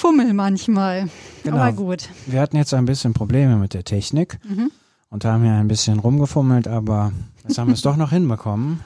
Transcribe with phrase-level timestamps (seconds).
[0.00, 1.10] Gefummel manchmal.
[1.44, 1.58] Genau.
[1.58, 2.08] Aber gut.
[2.24, 4.70] Wir hatten jetzt ein bisschen Probleme mit der Technik Mhm.
[5.10, 7.12] und haben ja ein bisschen rumgefummelt, aber
[7.46, 8.80] jetzt haben wir es doch noch hinbekommen.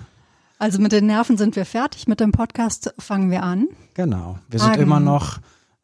[0.58, 2.08] Also mit den Nerven sind wir fertig.
[2.08, 3.68] Mit dem Podcast fangen wir an.
[3.94, 4.40] Genau.
[4.50, 4.82] Wir sind Hagen.
[4.82, 5.38] immer noch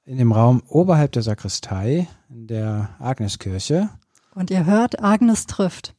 [0.04, 3.88] in dem Raum oberhalb der Sakristei, in der Agneskirche.
[4.34, 5.94] Und ihr hört, Agnes trifft.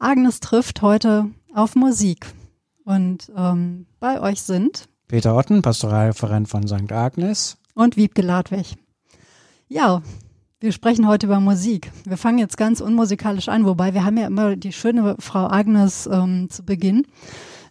[0.00, 2.26] Agnes trifft heute auf Musik.
[2.84, 6.90] Und ähm, bei euch sind Peter Otten, Pastoralreferent von St.
[6.90, 7.56] Agnes.
[7.74, 8.76] Und Wiebke Ladwig.
[9.68, 10.02] Ja,
[10.60, 11.90] wir sprechen heute über Musik.
[12.04, 16.08] Wir fangen jetzt ganz unmusikalisch an, wobei wir haben ja immer die schöne Frau Agnes
[16.10, 17.06] ähm, zu Beginn.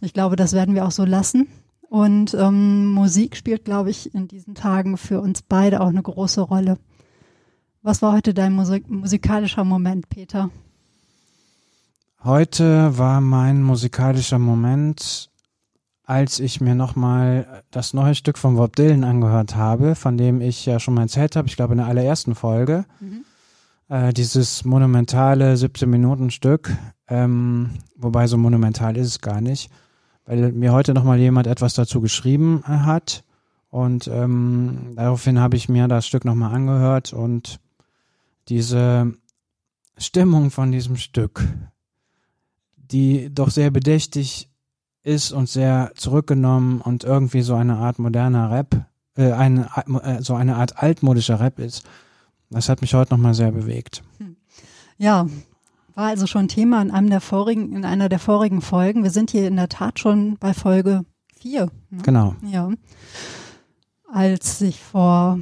[0.01, 1.47] Ich glaube, das werden wir auch so lassen.
[1.89, 6.41] Und ähm, Musik spielt, glaube ich, in diesen Tagen für uns beide auch eine große
[6.41, 6.77] Rolle.
[7.81, 10.49] Was war heute dein Musik musikalischer Moment, Peter?
[12.23, 15.29] Heute war mein musikalischer Moment,
[16.05, 20.65] als ich mir nochmal das neue Stück von Bob Dylan angehört habe, von dem ich
[20.65, 22.85] ja schon mal erzählt habe, ich glaube in der allerersten Folge.
[23.89, 26.71] Äh, dieses monumentale 17-Minuten-Stück,
[27.07, 29.69] ähm, wobei so monumental ist es gar nicht,
[30.25, 33.23] weil mir heute nochmal jemand etwas dazu geschrieben hat
[33.69, 37.59] und ähm, daraufhin habe ich mir das Stück nochmal angehört und
[38.49, 39.13] diese
[39.97, 41.43] Stimmung von diesem Stück,
[42.77, 44.49] die doch sehr bedächtig
[45.03, 49.67] ist und sehr zurückgenommen und irgendwie so eine Art moderner Rap, äh, eine,
[50.03, 51.83] äh, so eine Art altmodischer Rap ist.
[52.49, 54.03] Das hat mich heute nochmal sehr bewegt.
[54.97, 55.27] Ja,
[55.95, 59.03] war also schon Thema in einem der vorigen, in einer der vorigen Folgen.
[59.03, 61.69] Wir sind hier in der Tat schon bei Folge vier.
[61.89, 62.01] Ne?
[62.03, 62.35] Genau.
[62.43, 62.71] Ja.
[64.11, 65.39] Als sich vor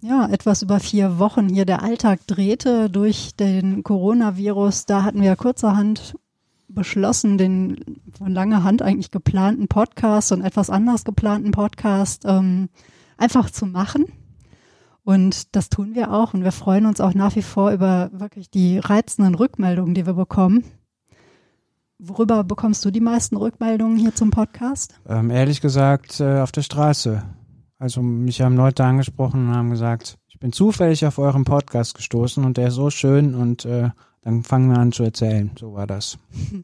[0.00, 5.34] ja, etwas über vier Wochen hier der Alltag drehte durch den Coronavirus, da hatten wir
[5.36, 6.14] kurzerhand
[6.74, 12.68] beschlossen, den von langer Hand eigentlich geplanten Podcast und etwas anders geplanten Podcast ähm,
[13.16, 14.06] einfach zu machen.
[15.04, 16.34] Und das tun wir auch.
[16.34, 20.14] Und wir freuen uns auch nach wie vor über wirklich die reizenden Rückmeldungen, die wir
[20.14, 20.64] bekommen.
[21.98, 24.94] Worüber bekommst du die meisten Rückmeldungen hier zum Podcast?
[25.06, 27.22] Ähm, ehrlich gesagt, äh, auf der Straße.
[27.78, 32.44] Also mich haben Leute angesprochen und haben gesagt, ich bin zufällig auf euren Podcast gestoßen
[32.44, 33.90] und der ist so schön und äh,
[34.24, 35.50] dann fangen wir an zu erzählen.
[35.58, 36.18] So war das.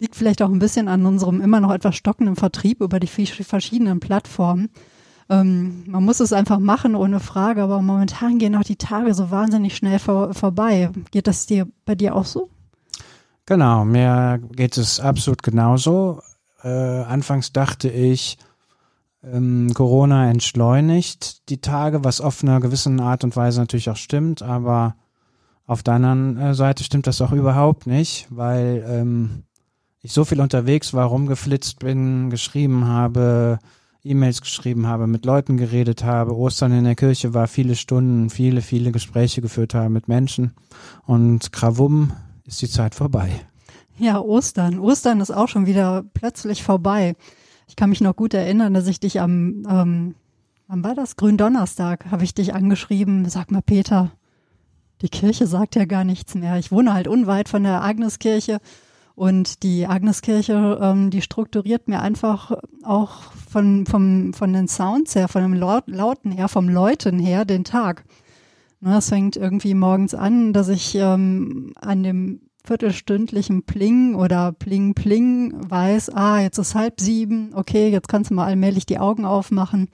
[0.00, 4.00] Liegt vielleicht auch ein bisschen an unserem immer noch etwas stockenden Vertrieb über die verschiedenen
[4.00, 4.70] Plattformen.
[5.30, 9.30] Ähm, man muss es einfach machen, ohne Frage, aber momentan gehen auch die Tage so
[9.30, 10.90] wahnsinnig schnell vor, vorbei.
[11.12, 12.50] Geht das dir bei dir auch so?
[13.46, 16.20] Genau, mir geht es absolut genauso.
[16.62, 18.38] Äh, anfangs dachte ich,
[19.22, 24.42] ähm, Corona entschleunigt die Tage, was auf einer gewissen Art und Weise natürlich auch stimmt,
[24.42, 24.96] aber
[25.66, 29.44] auf der anderen äh, Seite stimmt das auch überhaupt nicht, weil ähm,
[30.02, 33.58] ich so viel unterwegs war, rumgeflitzt bin, geschrieben habe,
[34.02, 38.60] E-Mails geschrieben habe, mit Leuten geredet habe, Ostern in der Kirche war, viele Stunden, viele,
[38.60, 40.52] viele Gespräche geführt habe mit Menschen
[41.06, 42.12] und krawum
[42.44, 43.30] ist die Zeit vorbei.
[43.96, 44.78] Ja, Ostern.
[44.78, 47.14] Ostern ist auch schon wieder plötzlich vorbei.
[47.68, 50.14] Ich kann mich noch gut erinnern, dass ich dich am, ähm,
[50.66, 51.16] wann war das?
[51.16, 53.28] Gründonnerstag habe ich dich angeschrieben.
[53.30, 54.12] Sag mal, Peter,
[55.04, 56.58] die Kirche sagt ja gar nichts mehr.
[56.58, 58.58] Ich wohne halt unweit von der Agneskirche
[59.14, 63.20] und die Agneskirche, ähm, die strukturiert mir einfach auch
[63.50, 67.64] von, vom, von den Sounds her, von dem Laut, Lauten her, vom Läuten her den
[67.64, 68.04] Tag.
[68.80, 74.94] Ne, es fängt irgendwie morgens an, dass ich ähm, an dem viertelstündlichen Pling oder Pling
[74.94, 79.26] Pling weiß, ah, jetzt ist halb sieben, okay, jetzt kannst du mal allmählich die Augen
[79.26, 79.90] aufmachen.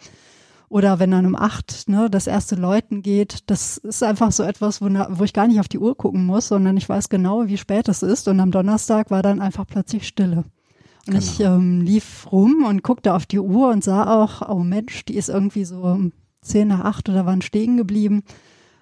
[0.71, 4.81] Oder wenn dann um acht ne, das erste Läuten geht, das ist einfach so etwas,
[4.81, 7.59] wo, wo ich gar nicht auf die Uhr gucken muss, sondern ich weiß genau, wie
[7.59, 8.29] spät es ist.
[8.29, 10.45] Und am Donnerstag war dann einfach plötzlich Stille.
[11.09, 15.05] Und ich ähm, lief rum und guckte auf die Uhr und sah auch, oh Mensch,
[15.07, 18.23] die ist irgendwie so um zehn nach acht oder waren stehen geblieben.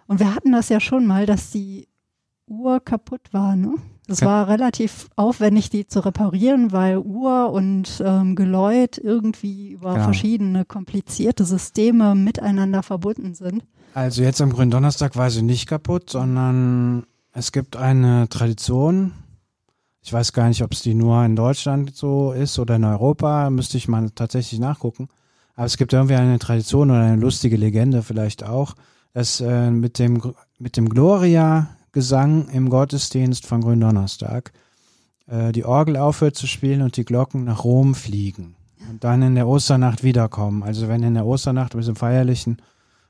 [0.07, 1.89] Und wir hatten das ja schon mal, dass die
[2.47, 3.57] Uhr kaputt war.
[3.57, 3.77] Ne?
[4.11, 10.05] Es war relativ aufwendig, die zu reparieren, weil Uhr und ähm, Geläut irgendwie über Genau.
[10.05, 13.63] verschiedene komplizierte Systeme miteinander verbunden sind.
[13.95, 19.13] Also jetzt am Gründonnerstag war sie nicht kaputt, sondern es gibt eine Tradition.
[20.03, 23.51] Ich weiß gar nicht, ob es die nur in Deutschland so ist oder in Europa,
[23.51, 25.09] müsste ich mal tatsächlich nachgucken.
[25.55, 28.75] Aber es gibt irgendwie eine Tradition oder eine lustige Legende vielleicht auch,
[29.13, 30.23] dass äh, mit dem
[30.59, 30.89] mit dem
[31.93, 34.53] Gloria-Gesang im Gottesdienst von Gründonnerstag
[35.27, 38.55] äh, die Orgel aufhört zu spielen und die Glocken nach Rom fliegen
[38.91, 40.63] und dann in der Osternacht wiederkommen.
[40.63, 42.59] Also wenn in der Osternacht mit dem feierlichen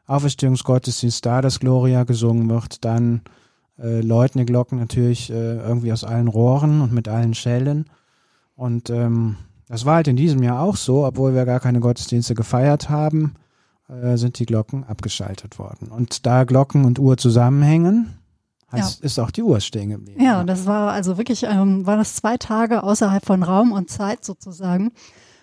[0.06, 3.22] Auferstehungsgottesdienst da das Gloria gesungen wird, dann
[3.78, 7.86] äh, läuten die Glocken natürlich äh, irgendwie aus allen Rohren und mit allen Schellen.
[8.56, 9.36] Und ähm,
[9.68, 13.34] das war halt in diesem Jahr auch so, obwohl wir gar keine Gottesdienste gefeiert haben.
[13.88, 15.88] äh, sind die Glocken abgeschaltet worden.
[15.88, 18.17] Und da Glocken und Uhr zusammenhängen,
[18.72, 19.06] heißt, ja.
[19.06, 20.22] ist auch die Uhr stehen geblieben.
[20.22, 24.24] Ja, das war also wirklich, ähm, war das zwei Tage außerhalb von Raum und Zeit
[24.24, 24.92] sozusagen.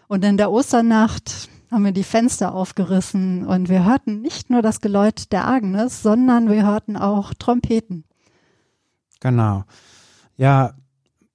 [0.07, 4.81] Und in der Osternacht haben wir die Fenster aufgerissen und wir hörten nicht nur das
[4.81, 8.05] Geläut der Agnes, sondern wir hörten auch Trompeten.
[9.19, 9.63] Genau.
[10.37, 10.73] Ja,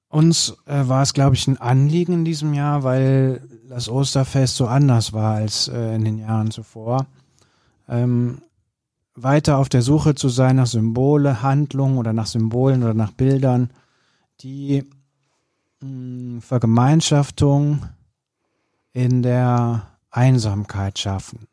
[0.09, 4.67] uns äh, war es, glaube ich, ein Anliegen in diesem Jahr, weil das Osterfest so
[4.67, 7.07] anders war als äh, in den Jahren zuvor.
[7.89, 8.43] Ähm,
[9.23, 13.71] weiter auf der Suche zu sein nach Symbole, Handlungen oder nach Symbolen oder nach Bildern,
[14.41, 14.85] die
[15.81, 17.87] mh, hm, Vergemeinschaftung
[18.93, 21.47] in der Einsamkeit schaffen,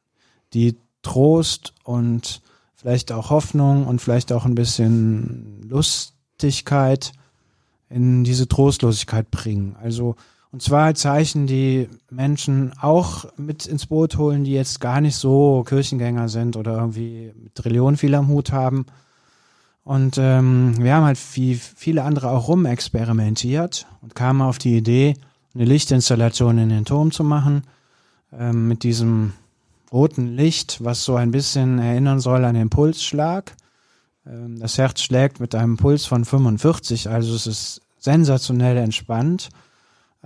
[0.53, 2.41] die Trost und
[2.75, 7.11] vielleicht auch Hoffnung und vielleicht auch ein bisschen Lustigkeit
[7.89, 9.75] in diese Trostlosigkeit bringen.
[9.81, 10.15] Also
[10.51, 15.63] und zwar Zeichen, die Menschen auch mit ins Boot holen, die jetzt gar nicht so
[15.67, 18.85] Kirchengänger sind oder irgendwie mit Trillionen viel am Hut haben.
[19.83, 25.15] Und ähm, wir haben halt wie viele andere auch rumexperimentiert und kamen auf die Idee,
[25.53, 27.63] eine Lichtinstallation in den Turm zu machen,
[28.37, 29.33] ähm, mit diesem
[29.91, 33.55] roten Licht, was so ein bisschen erinnern soll an den Pulsschlag.
[34.25, 39.49] Ähm, das Herz schlägt mit einem Puls von 45, also es ist sensationell entspannt.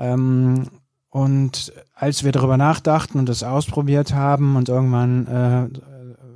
[0.02, 0.68] Ähm,
[1.10, 5.68] und als wir darüber nachdachten und das ausprobiert haben und irgendwann äh,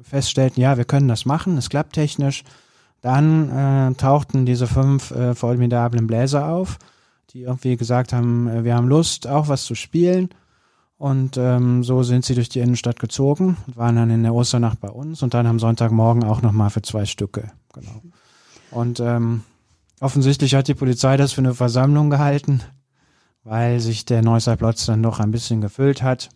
[0.03, 2.43] feststellten, ja, wir können das machen, es klappt technisch,
[3.01, 6.77] dann äh, tauchten diese fünf äh, formidablen Bläser auf,
[7.31, 10.29] die irgendwie gesagt haben, äh, wir haben Lust, auch was zu spielen.
[10.97, 14.79] Und ähm, so sind sie durch die Innenstadt gezogen und waren dann in der Osternacht
[14.79, 17.51] bei uns und dann am Sonntagmorgen auch nochmal für zwei Stücke.
[17.73, 18.01] Genau.
[18.71, 19.43] Und ähm,
[19.99, 22.61] offensichtlich hat die Polizei das für eine Versammlung gehalten
[23.45, 26.29] weil sich der Neusser Platz dann noch ein bisschen gefüllt hat.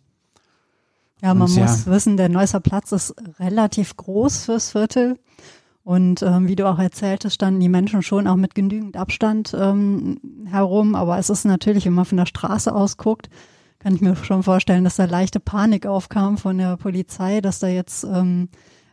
[1.22, 5.20] Ja, man Und muss ja, wissen, der Neusser Platz ist relativ groß fürs Viertel.
[5.84, 10.20] Und ähm, wie du auch erzähltest, standen die Menschen schon auch mit genügend Abstand ähm,
[10.46, 10.94] herum.
[10.94, 13.30] Aber es ist natürlich, wenn man von der Straße aus guckt,
[13.80, 17.68] kann ich mir schon vorstellen, dass da leichte Panik aufkam von der Polizei, dass da
[17.68, 18.50] jetzt ähm,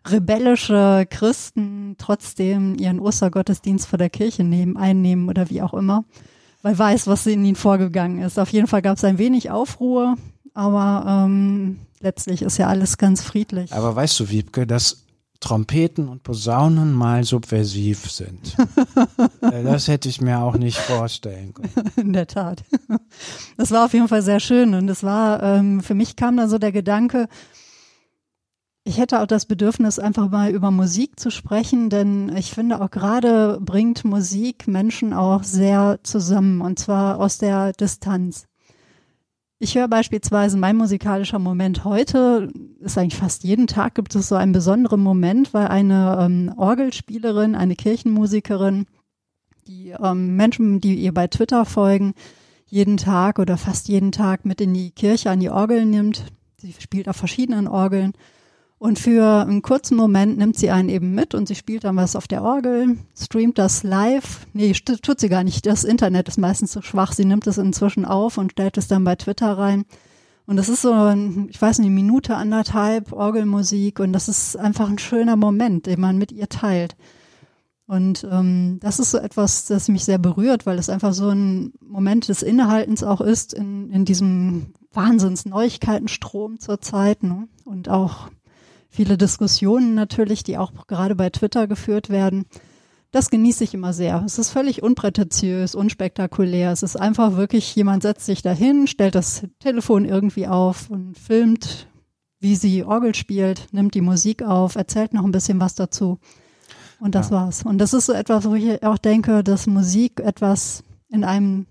[0.09, 6.05] rebellische Christen trotzdem ihren Ostergottesdienst vor der Kirche nehmen, einnehmen oder wie auch immer
[6.67, 8.41] weil weiß, was in ihnen vorgegangen ist.
[8.41, 10.17] Auf jeden Fall gab es ein wenig Aufruhr,
[10.53, 13.73] aber ähm, letztlich ist ja alles ganz friedlich.
[13.73, 15.05] Aber weißt du, Wiebke, dass
[15.39, 18.57] Trompeten und Posaunen mal subversiv sind.
[19.43, 21.93] Äh, das hätte ich mir auch nicht vorstellen können.
[21.97, 22.65] In der Tat.
[23.57, 26.49] Das war auf jeden Fall sehr schön und es war, ähm, für mich kam dann
[26.49, 27.29] so der Gedanke,
[28.87, 32.91] ich hätte auch das Bedürfnis, einfach mal über Musik zu sprechen, denn ich finde auch
[32.91, 38.47] gerade bringt Musik Menschen auch sehr zusammen und zwar aus der Distanz.
[39.59, 44.37] Ich höre beispielsweise mein musikalischer Moment heute, ist eigentlich fast jeden Tag gibt es so
[44.37, 48.87] einen besonderen Moment, weil eine ähm, Orgelspielerin, eine Kirchenmusikerin,
[49.67, 52.15] die ähm, Menschen, die ihr bei Twitter folgen,
[52.67, 56.27] jeden Tag oder fast jeden Tag mit in die Kirche an die Orgel nimmt.
[56.59, 58.13] Sie spielt auf verschiedenen Orgeln
[58.79, 62.15] und für einen kurzen Moment nimmt sie einen eben mit und sie spielt dann was
[62.15, 64.47] auf der Orgel, streamt das live.
[64.53, 65.65] Nee, tut sie gar nicht.
[65.65, 67.13] Das Internet ist meistens so schwach.
[67.13, 69.87] Sie nimmt es inzwischen auf und stellt es dann bei Twitter rein.
[70.45, 74.89] Und das ist so, ein, ich weiß nicht, Minute, anderthalb Orgelmusik und das ist einfach
[74.89, 76.97] ein schöner Moment, den man mit ihr teilt.
[77.87, 81.73] Und ähm, das ist so etwas, das mich sehr berührt, weil es einfach so ein
[81.81, 87.23] Moment des Innehaltens auch ist in, in diesem Wahnsinns-Neuigkeitenstrom zur Zeit.
[87.23, 87.49] Ne?
[87.65, 88.29] Und auch
[88.97, 92.47] viele Diskussionen natürlich, die auch gerade bei Twitter geführt werden.
[93.13, 94.23] Das genieße ich immer sehr.
[94.25, 96.73] Es ist völlig unprätentiös, unspektakulär.
[96.73, 101.89] Es ist einfach wirklich, jemand setzt sich dahin, stellt das Telefon irgendwie auf und filmt,
[102.41, 106.19] wie sie Orgel spielt, nimmt die Musik auf, erzählt noch ein bisschen was dazu.
[106.99, 107.37] Und das ja.
[107.37, 107.63] war's.
[107.65, 111.67] Und das ist so etwas, wo ich auch denke, dass Musik etwas in einem,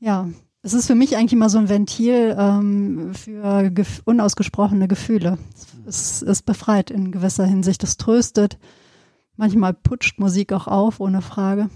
[0.00, 0.28] ja,
[0.66, 5.38] es ist für mich eigentlich immer so ein Ventil ähm, für gef unausgesprochene Gefühle.
[5.86, 8.58] Es, es befreit in gewisser Hinsicht, es tröstet.
[9.36, 11.70] Manchmal putscht Musik auch auf, ohne Frage.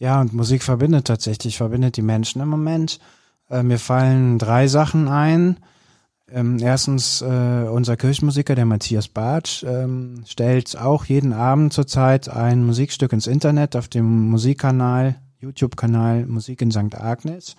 [0.00, 2.98] Ja, und Musik verbindet tatsächlich, verbindet die Menschen im Moment.
[3.48, 5.60] Äh, mir fallen drei Sachen ein.
[6.28, 12.66] Ähm, erstens, äh, unser Kirchenmusiker, der Matthias Bartsch, ähm, stellt auch jeden Abend zurzeit ein
[12.66, 16.96] Musikstück ins Internet auf dem Musikkanal, YouTube-Kanal Musik in St.
[16.96, 17.54] Agnes.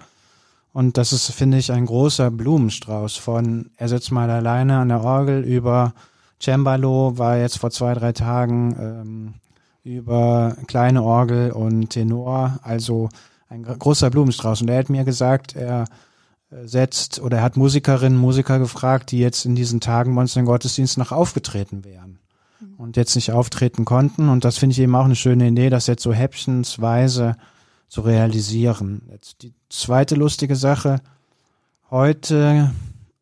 [0.74, 5.04] Und das ist, finde ich, ein großer Blumenstrauß von, er sitzt mal alleine an der
[5.04, 5.94] Orgel über
[6.40, 9.34] Cembalo, war jetzt vor zwei, drei Tagen ähm,
[9.84, 13.10] über kleine Orgel und Tenor, also
[13.50, 14.62] ein großer Blumenstrauß.
[14.62, 15.86] Und er hat mir gesagt, er
[16.52, 20.36] äh, setzt oder er hat Musikerinnen, Musiker gefragt, die jetzt in diesen Tagen bei uns
[20.36, 22.20] Gottesdienst noch aufgetreten wären
[22.60, 22.76] mhm.
[22.78, 24.30] und jetzt nicht auftreten konnten.
[24.30, 27.36] Und das finde ich eben auch eine schöne Idee, das jetzt so häppchensweise
[27.88, 29.04] zu realisieren.
[29.10, 31.02] Jetzt die zweite lustige Sache.
[31.90, 32.72] Heute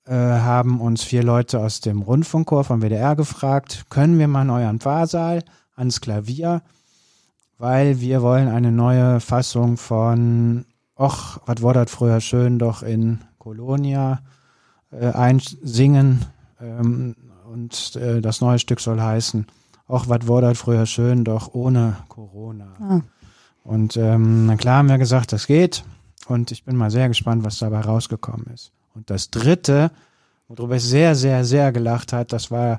[0.06, 4.50] äh, haben uns vier Leute aus dem Rundfunkchor vom WDR gefragt, können wir mal in
[4.50, 5.44] euren Pfarrsaal
[5.76, 6.62] ans Klavier,
[7.58, 10.66] weil wir wollen eine neue Fassung von
[10.98, 14.22] Och, was war das früher schön doch in Kolonia
[14.92, 16.26] äh, einsingen
[16.62, 17.16] ähm,
[17.52, 19.46] und äh, das neue Stück soll heißen
[19.88, 22.74] Och, was war das früher schön doch ohne Corona.
[22.80, 23.02] Ah.
[23.66, 25.84] Und ähm, na klar haben wir gesagt, das geht
[26.28, 28.72] und ich bin mal sehr gespannt, was dabei rausgekommen ist.
[28.94, 29.92] Und das dritte,
[30.48, 32.78] worüber ich sehr, sehr, sehr gelacht hat, das war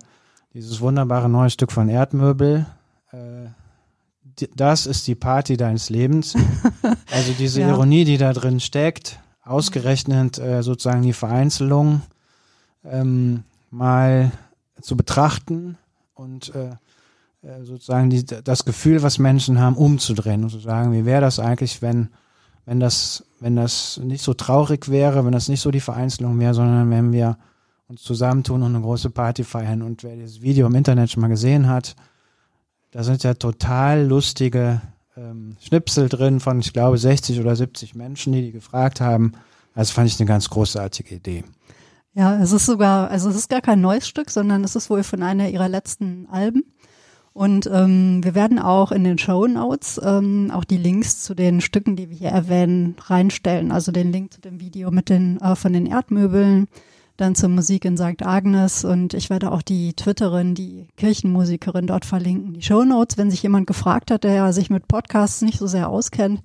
[0.55, 2.67] dieses wunderbare neue Stück von Erdmöbel.
[3.11, 3.49] Äh,
[4.55, 6.35] das ist die Party deines Lebens.
[7.13, 7.69] Also diese ja.
[7.69, 12.03] Ironie, die da drin steckt, ausgerechnet äh, sozusagen die Vereinzelung
[12.85, 14.33] ähm, mal
[14.83, 15.79] zu betrachten
[16.15, 16.77] und äh, äh,
[17.63, 21.83] sozusagen die, das Gefühl, was Menschen haben, umzudrehen und zu sagen, wie wäre das eigentlich,
[21.83, 22.09] wenn,
[22.65, 26.55] wenn das, wenn das nicht so traurig wäre, wenn das nicht so die Vereinzelung wäre,
[26.55, 27.39] sondern wenn wir
[27.89, 29.83] uns zusammentun und eine große Party feiern.
[29.83, 31.95] Und wer dieses Video im Internet schon mal gesehen hat,
[32.91, 34.81] da sind ja total lustige
[35.17, 39.33] ähm, Schnipsel drin von, ich glaube, 60 oder 70 Menschen, die die gefragt haben.
[39.75, 41.45] Also fand ich eine ganz großartige Idee.
[42.15, 45.03] Ja, es ist sogar, also es ist gar kein neues Stück, sondern es ist wohl
[45.03, 46.65] von einer ihrer letzten Alben.
[47.37, 51.61] Und ähm, wir werden auch in den Show Notes ähm, auch die Links zu den
[51.61, 53.73] Stücken, die wir hier erwähnen, reinstellen.
[53.73, 56.67] Also den Link zu dem Video mit den äh, von den Erdmöbeln,
[57.19, 58.23] dann zur Musik in St.
[58.25, 62.55] Agnes und ich werde auch die Twitterin, die Kirchenmusikerin dort verlinken.
[62.55, 65.91] Die Show Notes, wenn sich jemand gefragt hat, der sich mit Podcasts nicht so sehr
[65.91, 66.41] auskennt.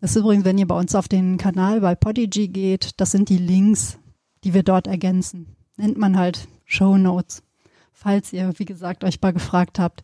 [0.00, 3.28] Das ist übrigens, wenn ihr bei uns auf den Kanal bei Podigy geht, das sind
[3.28, 3.98] die Links,
[4.44, 5.56] die wir dort ergänzen.
[5.76, 7.42] Nennt man halt Show Notes,
[8.02, 10.02] falls ihr, wie gesagt, euch mal gefragt habt.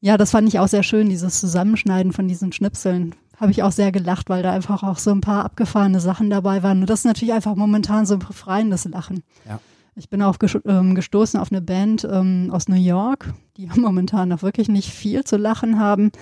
[0.00, 3.72] Ja, das fand ich auch sehr schön, dieses Zusammenschneiden von diesen Schnipseln habe ich auch
[3.72, 6.80] sehr gelacht, weil da einfach auch so ein paar abgefahrene Sachen dabei waren.
[6.80, 9.24] Und das ist natürlich einfach momentan so ein befreiendes Lachen.
[9.48, 9.58] Ja.
[9.94, 14.42] Ich bin auch ähm, gestoßen auf eine Band ähm, aus New York, die momentan noch
[14.42, 16.12] wirklich nicht viel zu lachen haben.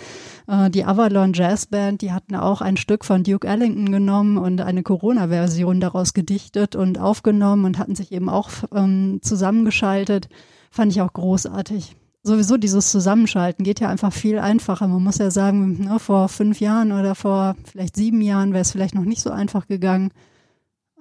[0.49, 4.63] Äh, die Avalon Jazz Band, die hatten auch ein Stück von Duke Ellington genommen und
[4.63, 10.29] eine Corona-Version daraus gedichtet und aufgenommen und hatten sich eben auch ähm, zusammengeschaltet.
[10.71, 14.87] Fand ich auch großartig sowieso dieses Zusammenschalten geht ja einfach viel einfacher.
[14.89, 18.73] Man muss ja sagen, ne, vor fünf Jahren oder vor vielleicht sieben Jahren wäre es
[18.73, 20.11] vielleicht noch nicht so einfach gegangen.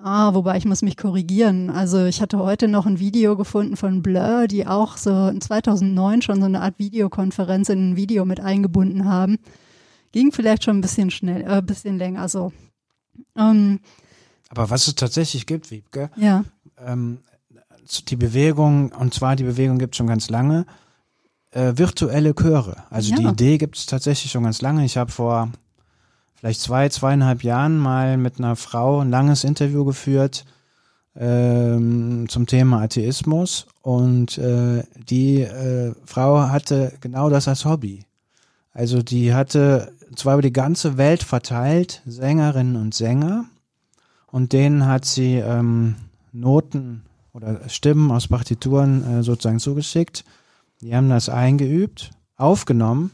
[0.02, 1.70] Ah, wobei ich muss mich korrigieren.
[1.70, 6.22] Also ich hatte heute noch ein Video gefunden von Blur, die auch so in 2009
[6.22, 9.40] schon so eine Art Videokonferenz in ein Video mit eingebunden haben.
[10.14, 12.54] Ging vielleicht schon ein bisschen schnell, äh, ein bisschen länger so.
[13.36, 13.82] Ähm,
[14.48, 16.46] Aber was es tatsächlich gibt, Wiebke, ja.
[16.78, 17.20] ähm,
[18.10, 20.66] die Bewegung, und zwar die Bewegung gibt es schon ganz lange,
[21.52, 22.84] äh, virtuelle Chöre.
[22.90, 23.18] Also ja.
[23.18, 24.86] die Idee gibt es tatsächlich schon ganz lange.
[24.86, 25.50] Ich habe vor
[26.36, 30.46] vielleicht zwei, zweieinhalb Jahren mal mit einer Frau ein langes Interview geführt
[31.16, 38.06] ähm, zum Thema Atheismus und äh, die äh, Frau hatte genau das als Hobby.
[38.72, 43.46] Also die hatte zwar über die ganze Welt verteilt Sängerinnen und Sänger
[44.28, 45.96] und denen hat sie ähm,
[46.32, 50.24] Noten oder Stimmen aus Partituren äh, sozusagen zugeschickt
[50.82, 53.12] die haben das eingeübt, aufgenommen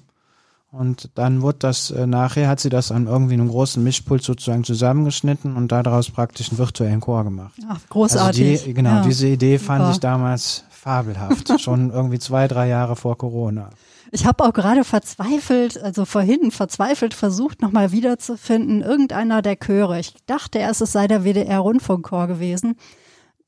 [0.72, 4.64] und dann wurde das, äh, nachher hat sie das an irgendwie einem großen Mischpult sozusagen
[4.64, 7.54] zusammengeschnitten und daraus praktisch einen virtuellen Chor gemacht.
[7.68, 8.52] Ach, großartig.
[8.52, 9.92] Also die, genau, ja, diese Idee fand super.
[9.94, 13.70] ich damals fabelhaft, schon irgendwie zwei, drei Jahre vor Corona.
[14.12, 20.00] Ich habe auch gerade verzweifelt, also vorhin verzweifelt versucht, nochmal wiederzufinden, irgendeiner der Chöre.
[20.00, 22.78] Ich dachte erst, es sei der WDR-Rundfunkchor gewesen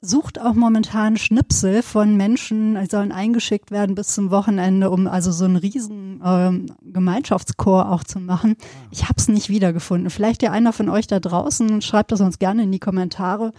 [0.01, 5.31] sucht auch momentan Schnipsel von Menschen, die sollen eingeschickt werden bis zum Wochenende, um also
[5.31, 8.55] so einen riesen ähm, Gemeinschaftschor auch zu machen.
[8.91, 10.09] Ich habe es nicht wiedergefunden.
[10.09, 13.53] Vielleicht ja einer von euch da draußen, schreibt das uns gerne in die Kommentare,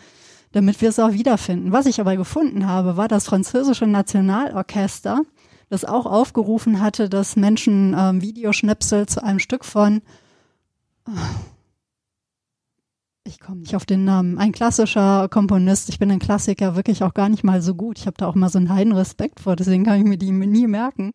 [0.53, 1.73] damit wir es auch wiederfinden.
[1.73, 5.23] Was ich aber gefunden habe, war das französische Nationalorchester,
[5.71, 10.03] das auch aufgerufen hatte, dass Menschen ähm, Videoschnipsel zu einem Stück von
[13.29, 14.39] ich komme nicht auf den Namen.
[14.39, 15.89] Ein klassischer Komponist.
[15.91, 17.99] Ich bin ein Klassiker wirklich auch gar nicht mal so gut.
[17.99, 20.33] Ich habe da auch mal so einen heiden Respekt vor, deswegen kann ich mir die
[20.33, 21.13] nie merken.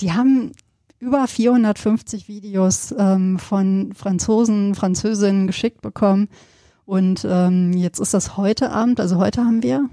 [0.00, 0.52] Die haben
[0.98, 6.28] über 450 Videos ähm, von Franzosen, Französinnen geschickt bekommen.
[6.86, 9.88] Und ähm, jetzt ist das heute Abend, also heute haben wir.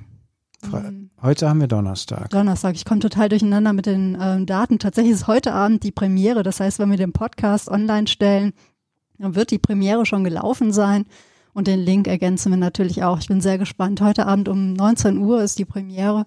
[0.73, 2.29] Ähm, heute haben wir Donnerstag.
[2.29, 2.75] Donnerstag.
[2.75, 4.79] Ich komme total durcheinander mit den ähm, Daten.
[4.79, 6.43] Tatsächlich ist heute Abend die Premiere.
[6.43, 8.53] Das heißt, wenn wir den Podcast online stellen,
[9.17, 11.05] dann wird die Premiere schon gelaufen sein.
[11.53, 13.19] Und den Link ergänzen wir natürlich auch.
[13.19, 14.01] Ich bin sehr gespannt.
[14.01, 16.25] Heute Abend um 19 Uhr ist die Premiere.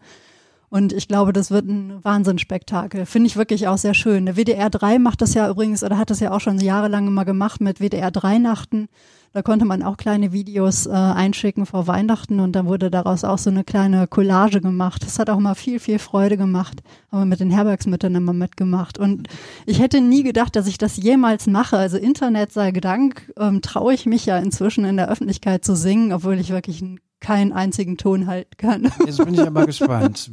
[0.68, 3.06] Und ich glaube, das wird ein Wahnsinnsspektakel.
[3.06, 4.26] Finde ich wirklich auch sehr schön.
[4.26, 7.24] Der WDR 3 macht das ja übrigens, oder hat das ja auch schon jahrelang immer
[7.24, 8.88] gemacht mit WDR 3 Nachten.
[9.34, 13.38] Da konnte man auch kleine Videos äh, einschicken vor Weihnachten und dann wurde daraus auch
[13.38, 15.02] so eine kleine Collage gemacht.
[15.04, 16.84] Das hat auch mal viel, viel Freude gemacht.
[17.10, 18.96] Haben wir mit den Herbergsmüttern immer mitgemacht.
[18.96, 19.26] Und
[19.66, 21.76] ich hätte nie gedacht, dass ich das jemals mache.
[21.76, 26.12] Also Internet sei Dank, ähm, traue ich mich ja inzwischen in der Öffentlichkeit zu singen,
[26.12, 26.84] obwohl ich wirklich
[27.18, 28.92] keinen einzigen Ton halten kann.
[29.04, 30.30] Jetzt bin ich aber gespannt.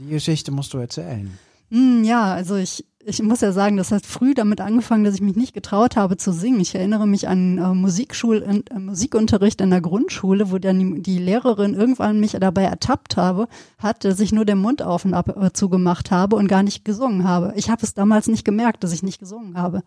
[0.00, 1.38] Die Geschichte musst du erzählen.
[1.70, 5.20] Mm, ja, also ich, ich muss ja sagen, das hat früh damit angefangen, dass ich
[5.20, 6.60] mich nicht getraut habe zu singen.
[6.60, 11.18] Ich erinnere mich an äh, Musikschul äh, Musikunterricht in der Grundschule, wo dann die, die,
[11.18, 15.36] Lehrerin irgendwann mich dabei ertappt habe, hat, dass ich nur den Mund auf und ab
[15.36, 17.52] äh, zugemacht habe und gar nicht gesungen habe.
[17.56, 19.82] Ich habe es damals nicht gemerkt, dass ich nicht gesungen habe.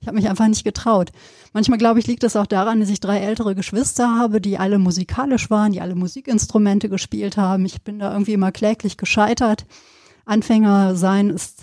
[0.00, 1.10] Ich habe mich einfach nicht getraut.
[1.52, 4.78] Manchmal glaube ich, liegt es auch daran, dass ich drei ältere Geschwister habe, die alle
[4.78, 7.66] musikalisch waren, die alle Musikinstrumente gespielt haben.
[7.66, 9.66] Ich bin da irgendwie immer kläglich gescheitert.
[10.24, 11.58] Anfänger sein ist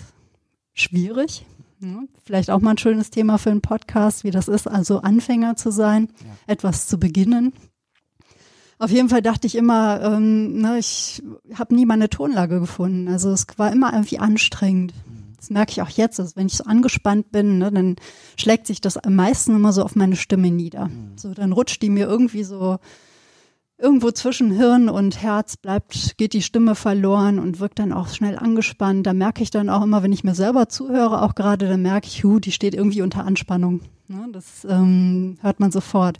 [0.80, 1.44] schwierig.
[1.80, 5.54] Ja, vielleicht auch mal ein schönes Thema für einen Podcast, wie das ist, also Anfänger
[5.54, 6.52] zu sein, ja.
[6.52, 7.52] etwas zu beginnen.
[8.80, 11.22] Auf jeden Fall dachte ich immer, ähm, ne, ich
[11.54, 13.08] habe nie meine Tonlage gefunden.
[13.08, 14.94] Also es war immer irgendwie anstrengend.
[15.36, 16.20] Das merke ich auch jetzt.
[16.20, 17.96] Also wenn ich so angespannt bin, ne, dann
[18.36, 20.86] schlägt sich das am meisten immer so auf meine Stimme nieder.
[20.86, 21.12] Mhm.
[21.16, 22.78] So, dann rutscht die mir irgendwie so
[23.78, 28.36] irgendwo zwischen Hirn und Herz bleibt, geht die Stimme verloren und wirkt dann auch schnell
[28.36, 29.06] angespannt.
[29.06, 32.08] Da merke ich dann auch immer, wenn ich mir selber zuhöre, auch gerade, dann merke
[32.08, 33.80] ich, hu, die steht irgendwie unter Anspannung.
[34.32, 36.18] Das ähm, hört man sofort.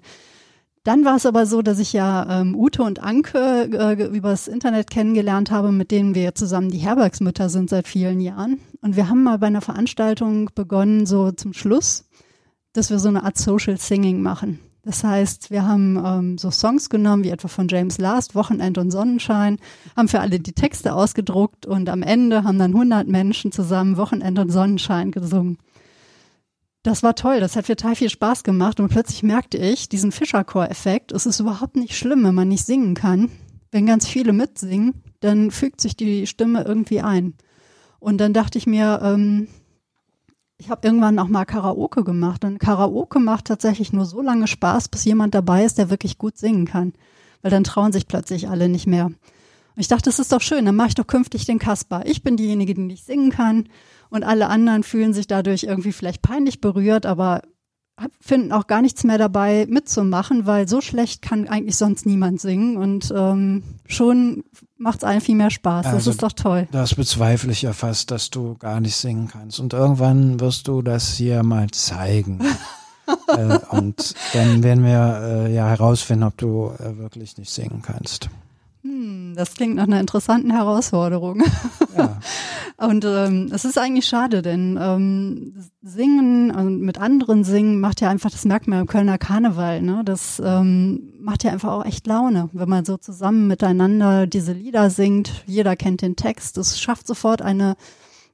[0.85, 4.91] Dann war es aber so, dass ich ja ähm, Ute und Anke äh, übers Internet
[4.91, 8.61] kennengelernt habe, mit denen wir zusammen die Herbergsmütter sind seit vielen Jahren.
[8.81, 12.09] Und wir haben mal bei einer Veranstaltung begonnen, so zum Schluss,
[12.73, 14.61] dass wir so eine Art Social Singing machen.
[14.89, 18.91] Das heißt, wir haben ähm, so Songs genommen, wie etwa von James Last, Wochenend und
[18.91, 19.59] Sonnenschein,
[19.95, 24.39] haben für alle die Texte ausgedruckt und am Ende haben dann 100 Menschen zusammen Wochenend
[24.39, 25.59] und Sonnenschein gesungen.
[26.85, 31.13] Das war toll, das hat total viel Spaß gemacht und plötzlich merkte ich diesen Fischerchor-Effekt.
[31.13, 33.31] Es ist überhaupt nicht schlimm, wenn man nicht singen kann.
[33.71, 37.35] Wenn ganz viele mitsingen, dann fügt sich die Stimme irgendwie ein.
[37.99, 39.49] Und dann dachte ich mir, ähm,
[40.59, 42.45] ich habe irgendwann auch mal Karaoke gemacht.
[42.45, 46.37] Und Karaoke macht tatsächlich nur so lange Spaß, bis jemand dabei ist, der wirklich gut
[46.37, 46.93] singen kann.
[47.43, 49.07] Weil dann trauen sich plötzlich alle nicht mehr.
[49.07, 49.17] Und
[49.77, 52.03] ich dachte, das ist doch schön, dann mache ich doch künftig den Kasper.
[52.05, 53.69] Ich bin diejenige, die nicht singen kann.
[54.11, 57.43] Und alle anderen fühlen sich dadurch irgendwie vielleicht peinlich berührt, aber
[58.21, 62.77] finden auch gar nichts mehr dabei mitzumachen, weil so schlecht kann eigentlich sonst niemand singen
[62.77, 64.45] und ähm, schon
[64.79, 65.87] macht es einem viel mehr Spaß.
[65.87, 66.69] Also, das ist doch toll.
[66.73, 69.61] Das bezweifle ich ja fast, dass du gar nicht singen kannst.
[69.61, 72.41] Und irgendwann wirst du das hier mal zeigen.
[73.29, 78.31] äh, und dann werden wir äh, ja herausfinden, ob du äh, wirklich nicht singen kannst.
[78.89, 81.43] Hm, das klingt nach einer interessanten Herausforderung.
[81.97, 82.19] Ja.
[82.79, 88.09] und ähm, es ist eigentlich schade, denn ähm, Singen und mit anderen singen macht ja
[88.09, 90.03] einfach, das merkt man im Kölner Karneval, ne?
[90.05, 94.89] Das ähm, macht ja einfach auch echt Laune, wenn man so zusammen miteinander diese Lieder
[94.89, 95.45] singt.
[95.47, 96.57] Jeder kennt den Text.
[96.57, 97.77] Es schafft sofort eine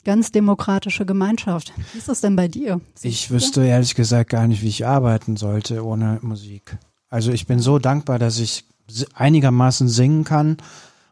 [0.05, 1.73] ganz demokratische Gemeinschaft.
[1.93, 2.81] Wie ist das denn bei dir?
[3.03, 6.77] Ich wüsste ehrlich gesagt gar nicht, wie ich arbeiten sollte ohne Musik.
[7.09, 8.67] Also ich bin so dankbar, dass ich
[9.15, 10.59] einigermaßen singen kann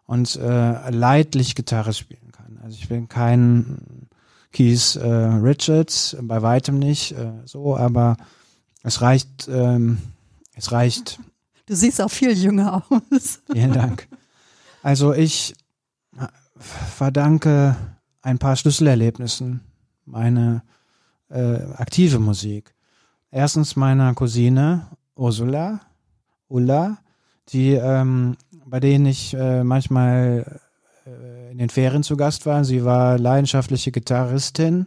[0.06, 2.58] und äh, leidlich Gitarre spielen kann.
[2.62, 4.08] Also ich bin kein
[4.52, 8.16] Keith äh, Richards, bei weitem nicht äh, so, aber
[8.82, 9.98] es reicht, ähm,
[10.54, 11.18] es reicht.
[11.66, 13.40] Du siehst auch viel jünger aus.
[13.52, 14.08] Vielen Dank.
[14.82, 15.54] Also ich
[16.56, 17.76] verdanke
[18.20, 19.60] ein paar Schlüsselerlebnissen
[20.04, 20.62] meine
[21.28, 22.74] äh, aktive Musik.
[23.30, 25.80] Erstens meiner Cousine Ursula,
[26.48, 26.98] Ulla,
[27.48, 30.60] die, ähm, bei denen ich äh, manchmal
[31.06, 32.64] äh, in den Ferien zu Gast war.
[32.64, 34.86] Sie war leidenschaftliche Gitarristin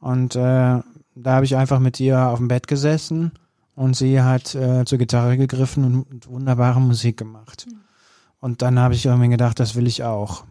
[0.00, 0.84] und äh, da
[1.24, 3.32] habe ich einfach mit ihr auf dem Bett gesessen
[3.74, 7.66] und sie hat äh, zur Gitarre gegriffen und wunderbare Musik gemacht.
[7.68, 7.78] Mhm.
[8.40, 10.44] Und dann habe ich irgendwie gedacht, das will ich auch.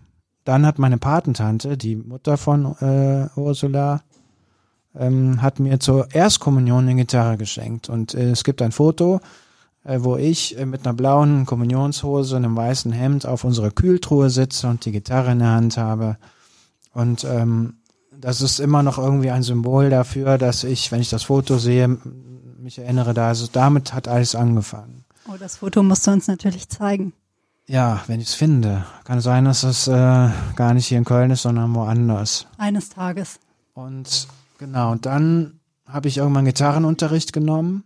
[0.44, 4.02] Dann hat meine Patentante, die Mutter von äh, Ursula,
[4.96, 7.90] ähm, hat mir zur Erstkommunion eine Gitarre geschenkt.
[7.90, 9.20] Und äh, es gibt ein Foto,
[9.88, 14.68] wo ich äh, mit einer blauen Kommunionshose und einem weißen Hemd auf unserer Kühltruhe sitze
[14.68, 16.18] und die Gitarre in der Hand habe.
[16.94, 17.78] Und ähm,
[18.12, 21.98] das ist immer noch irgendwie ein Symbol dafür, dass ich, wenn ich das Foto sehe,
[22.60, 25.06] mich erinnere, da also damit hat alles angefangen.
[25.30, 27.14] Oh, das Foto musst du uns natürlich zeigen.
[27.66, 28.86] Ja, wenn ich es finde.
[29.04, 29.92] Kann sein, dass es äh,
[30.56, 32.48] gar nicht hier in Köln ist, sondern woanders.
[32.58, 33.40] Eines Tages.
[33.74, 37.84] Und genau, und dann habe ich irgendwann Gitarrenunterricht genommen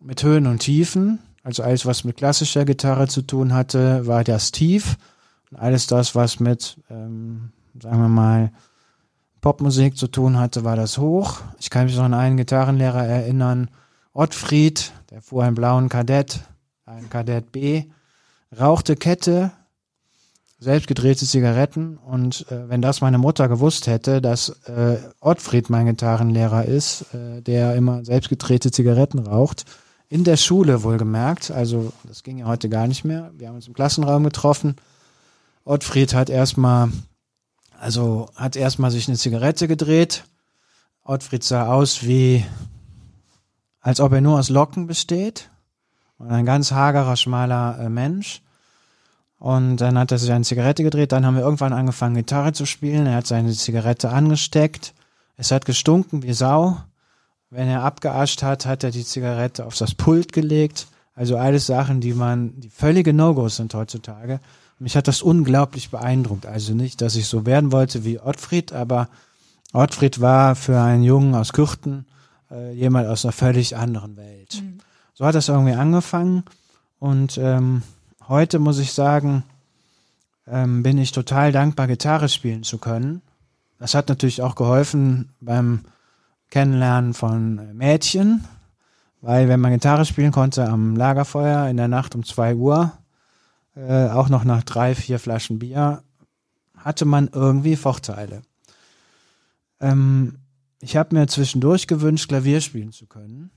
[0.00, 1.18] mit Höhen und Tiefen.
[1.42, 4.96] Also alles, was mit klassischer Gitarre zu tun hatte, war das Tief.
[5.50, 8.52] Und alles das, was mit, ähm, sagen wir mal,
[9.40, 11.40] Popmusik zu tun hatte, war das Hoch.
[11.60, 13.70] Ich kann mich noch an einen Gitarrenlehrer erinnern,
[14.12, 16.40] Ottfried, der fuhr einen blauen Kadett,
[16.86, 17.84] ein Kadett B,
[18.58, 19.52] rauchte Kette,
[20.58, 25.86] selbst gedrehte Zigaretten und äh, wenn das meine Mutter gewusst hätte, dass äh, Ottfried mein
[25.86, 29.66] Gitarrenlehrer ist, äh, der immer selbst gedrehte Zigaretten raucht,
[30.08, 33.68] in der Schule wohlgemerkt, also das ging ja heute gar nicht mehr, wir haben uns
[33.68, 34.76] im Klassenraum getroffen,
[35.64, 36.90] Ottfried hat erstmal,
[37.78, 40.24] also hat erstmal sich eine Zigarette gedreht,
[41.02, 42.44] Ottfried sah aus wie,
[43.80, 45.50] als ob er nur aus Locken besteht
[46.18, 48.42] und ein ganz hagerer, schmaler äh, Mensch
[49.38, 51.12] und dann hat er sich eine Zigarette gedreht.
[51.12, 53.06] Dann haben wir irgendwann angefangen, Gitarre zu spielen.
[53.06, 54.94] Er hat seine Zigarette angesteckt.
[55.36, 56.78] Es hat gestunken wie Sau.
[57.50, 60.86] Wenn er abgeascht hat, hat er die Zigarette auf das Pult gelegt.
[61.14, 64.40] Also alles Sachen, die man, die völlige No-Gos sind heutzutage.
[64.78, 66.46] Mich hat das unglaublich beeindruckt.
[66.46, 69.08] Also nicht, dass ich so werden wollte wie Ottfried, aber
[69.72, 72.06] Ottfried war für einen Jungen aus Kürten
[72.50, 74.62] äh, jemand aus einer völlig anderen Welt.
[74.62, 74.78] Mhm.
[75.14, 76.44] So hat das irgendwie angefangen
[77.00, 77.82] und ähm,
[78.28, 79.42] heute muss ich sagen,
[80.46, 83.20] ähm, bin ich total dankbar, Gitarre spielen zu können.
[83.78, 85.80] Das hat natürlich auch geholfen beim
[86.50, 88.44] Kennenlernen von Mädchen,
[89.20, 92.92] weil wenn man Gitarre spielen konnte am Lagerfeuer in der Nacht um zwei Uhr,
[93.76, 96.02] äh, auch noch nach drei, vier Flaschen Bier,
[96.76, 98.42] hatte man irgendwie Vorteile.
[99.80, 100.38] Ähm,
[100.80, 103.50] ich habe mir zwischendurch gewünscht, Klavier spielen zu können.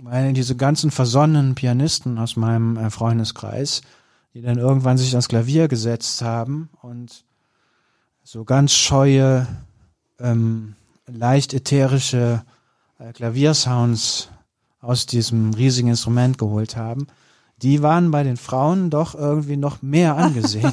[0.00, 3.82] Weil diese ganzen versonnenen Pianisten aus meinem äh, Freundeskreis,
[4.34, 7.24] die dann irgendwann sich ans Klavier gesetzt haben und
[8.24, 9.46] so ganz scheue,
[10.18, 10.74] ähm,
[11.06, 12.44] leicht ätherische
[12.98, 14.28] äh, Klaviersounds
[14.80, 17.06] aus diesem riesigen Instrument geholt haben,
[17.62, 20.72] die waren bei den Frauen doch irgendwie noch mehr angesehen.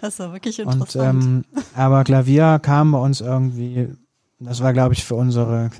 [0.00, 0.96] das war wirklich interessant.
[0.96, 3.88] Und, ähm, aber Klavier kam bei uns irgendwie,
[4.38, 5.70] das war glaube ich für unsere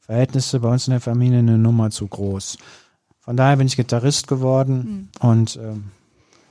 [0.00, 2.58] Verhältnisse bei uns in der Familie eine Nummer zu groß.
[3.20, 5.28] Von daher bin ich Gitarrist geworden mhm.
[5.28, 5.84] und ähm,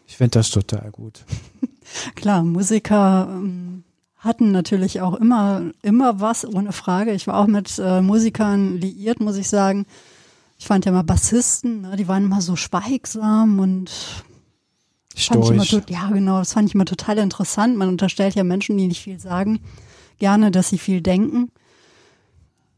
[0.08, 1.24] ich finde das total gut.
[2.16, 3.84] Klar, Musiker ähm,
[4.24, 7.12] hatten natürlich auch immer, immer was, ohne Frage.
[7.12, 9.86] Ich war auch mit äh, Musikern liiert, muss ich sagen.
[10.58, 13.92] Ich fand ja mal Bassisten, ne, die waren immer so schweigsam und
[15.14, 17.78] fand ich immer, ja genau, das fand ich immer total interessant.
[17.78, 19.60] Man unterstellt ja Menschen, die nicht viel sagen,
[20.20, 21.52] gerne, dass sie viel denken.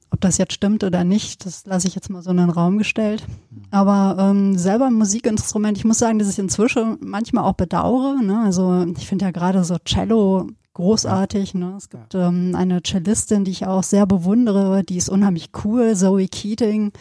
[0.10, 2.80] Ob das jetzt stimmt oder nicht, das lasse ich jetzt mal so in den Raum
[2.80, 3.24] gestellt.
[3.70, 8.22] Aber ähm, selber ein Musikinstrument, ich muss sagen, dass ich inzwischen manchmal auch bedauere.
[8.24, 8.42] Ne?
[8.44, 11.56] Also ich finde ja gerade so Cello großartig.
[11.56, 11.74] Ne?
[11.78, 16.28] Es gibt ähm, eine Cellistin, die ich auch sehr bewundere, die ist unheimlich cool, Zoe
[16.28, 16.92] Keating.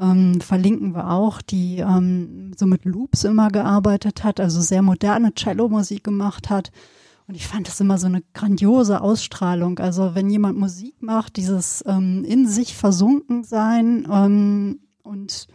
[0.00, 5.34] Ähm, verlinken wir auch, die ähm, so mit Loops immer gearbeitet hat, also sehr moderne
[5.34, 6.70] Cello-Musik gemacht hat.
[7.26, 9.78] Und ich fand das immer so eine grandiose Ausstrahlung.
[9.78, 15.48] Also wenn jemand Musik macht, dieses ähm, in sich versunken sein ähm, und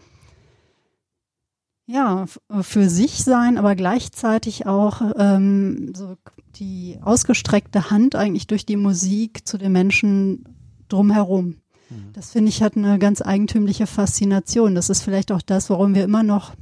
[1.86, 2.26] ja,
[2.62, 6.18] für sich sein, aber gleichzeitig auch ähm, so
[6.60, 10.44] die ausgestreckte Hand eigentlich durch die Musik zu den Menschen
[10.90, 11.62] drumherum.
[11.90, 12.14] Mhm.
[12.14, 14.76] Das finde ich hat eine ganz eigentümliche Faszination.
[14.76, 16.54] Das ist vielleicht auch das, warum wir immer noch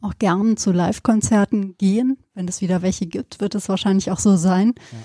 [0.00, 2.18] auch gern zu Live-Konzerten gehen.
[2.34, 4.74] Wenn es wieder welche gibt, wird es wahrscheinlich auch so sein.
[4.92, 4.98] Ja.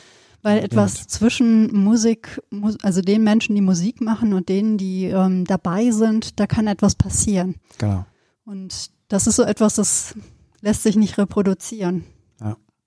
[0.43, 1.07] Weil etwas ja.
[1.07, 2.41] zwischen Musik,
[2.81, 6.95] also den Menschen, die Musik machen und denen, die ähm, dabei sind, da kann etwas
[6.95, 7.55] passieren.
[7.77, 8.05] Genau.
[8.43, 10.15] Und das ist so etwas, das
[10.61, 12.05] lässt sich nicht reproduzieren.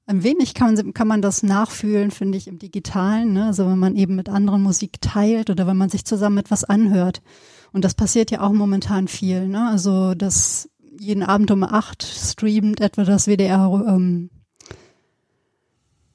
[0.07, 3.33] Ein wenig kann man, kann man das nachfühlen, finde ich, im Digitalen.
[3.33, 3.47] Ne?
[3.47, 7.23] Also wenn man eben mit anderen Musik teilt oder wenn man sich zusammen etwas anhört.
[7.73, 9.49] Und das passiert ja auch momentan viel.
[9.49, 9.69] Ne?
[9.69, 14.31] Also das jeden Abend um acht streamt etwa das WDR, ähm,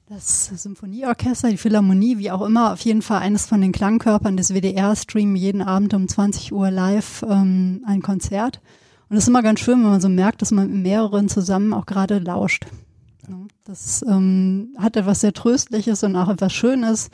[0.08, 4.52] das Symphonieorchester, die Philharmonie, wie auch immer, auf jeden Fall eines von den Klangkörpern des
[4.52, 8.60] WDR streamen jeden Abend um 20 Uhr live ähm, ein Konzert.
[9.08, 11.72] Und das ist immer ganz schön, wenn man so merkt, dass man mit mehreren zusammen
[11.72, 12.66] auch gerade lauscht.
[13.64, 17.10] Das ähm, hat etwas sehr Tröstliches und auch etwas Schönes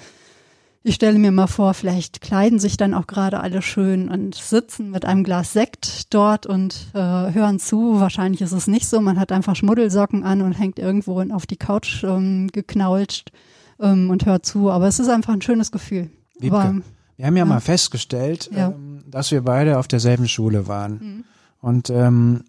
[0.88, 4.92] ich stelle mir mal vor, vielleicht kleiden sich dann auch gerade alle schön und sitzen
[4.92, 7.98] mit einem Glas Sekt dort und äh, hören zu.
[7.98, 9.00] Wahrscheinlich ist es nicht so.
[9.00, 13.32] Man hat einfach Schmuddelsocken an und hängt irgendwo auf die Couch ähm, geknautscht
[13.80, 14.70] ähm, und hört zu.
[14.70, 16.08] Aber es ist einfach ein schönes Gefühl.
[16.38, 16.74] Wiebke, Aber,
[17.16, 18.68] wir haben ja, ja, mal festgestellt, ja.
[18.68, 20.92] ähm, dass wir beide auf derselben Schule waren.
[20.92, 21.24] Mhm.
[21.60, 22.44] Und ähm,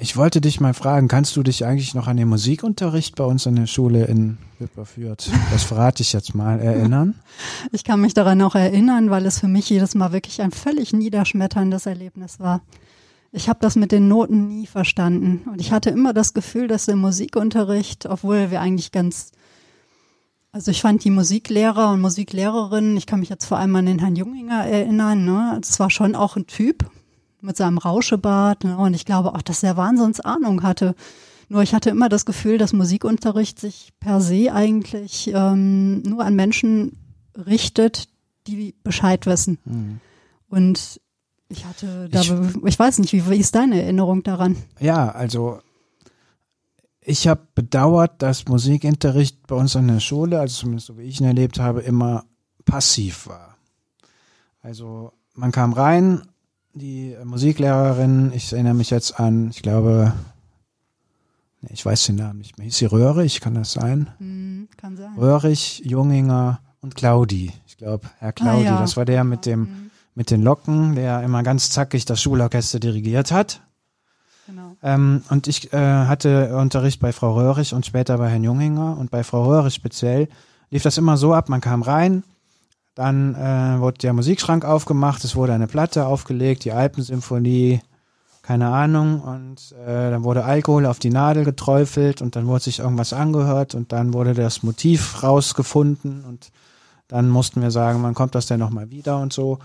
[0.00, 3.46] ich wollte dich mal fragen, kannst du dich eigentlich noch an den Musikunterricht bei uns
[3.46, 7.14] in der Schule in Wipperfürth, das verrate ich jetzt mal, erinnern?
[7.72, 10.92] Ich kann mich daran auch erinnern, weil es für mich jedes Mal wirklich ein völlig
[10.92, 12.62] niederschmetterndes Erlebnis war.
[13.32, 15.42] ich habe das mit den Noten nie verstanden.
[15.50, 19.32] Und ich hatte immer das Gefühl, dass im Musikunterricht, obwohl wir eigentlich ganz,
[20.50, 23.98] also ich fand die Musiklehrer und Musiklehrerinnen, ich kann mich jetzt vor allem an den
[23.98, 26.90] Herrn Junginger erinnern, ne, es war schon auch ein Typ
[27.40, 30.94] mit seinem Rauschebart, ne, und ich glaube auch, dass er Wahnsinns Ahnung hatte.
[31.48, 36.36] Nur ich hatte immer das Gefühl, dass Musikunterricht sich per se eigentlich ähm, nur an
[36.36, 36.98] Menschen
[37.34, 38.08] richtet,
[38.46, 39.58] die Bescheid wissen.
[39.64, 40.00] Mhm.
[40.48, 41.00] Und
[41.48, 42.32] ich hatte da, ich,
[42.64, 44.56] ich weiß nicht, wie, wie ist deine Erinnerung daran?
[44.80, 45.60] Ja, also
[47.00, 51.20] ich habe bedauert, dass Musikunterricht bei uns an der Schule, also zumindest so wie ich
[51.20, 52.26] ihn erlebt habe, immer
[52.66, 53.56] passiv war.
[54.60, 56.22] Also man kam rein,
[56.74, 60.12] die Musiklehrerin, ich erinnere mich jetzt an, ich glaube,
[61.68, 64.08] ich weiß den Namen nicht mehr, hieß sie Röhrig, kann das sein?
[64.18, 65.14] Hm, kann sein.
[65.16, 67.52] Röhrig, Junginger und Claudi.
[67.66, 68.80] Ich glaube, Herr Claudi, ah, ja.
[68.80, 72.80] das war der mit dem hm mit den Locken, der immer ganz zackig das Schulorchester
[72.80, 73.60] dirigiert hat.
[74.48, 74.76] Genau.
[74.82, 78.98] Ähm, und ich äh, hatte Unterricht bei Frau Röhrig und später bei Herrn Junginger.
[78.98, 80.26] Und bei Frau Röhrig speziell
[80.70, 82.24] lief das immer so ab, man kam rein,
[82.98, 87.80] dann äh, wurde der Musikschrank aufgemacht, es wurde eine Platte aufgelegt, die Alpensymphonie,
[88.42, 92.80] keine Ahnung, und äh, dann wurde Alkohol auf die Nadel geträufelt und dann wurde sich
[92.80, 96.50] irgendwas angehört und dann wurde das Motiv rausgefunden und
[97.06, 99.60] dann mussten wir sagen, wann kommt das denn nochmal wieder und so.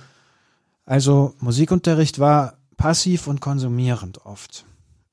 [0.85, 4.63] Also Musikunterricht war passiv und konsumierend oft.